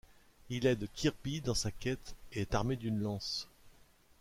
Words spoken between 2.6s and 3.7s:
d'une lance.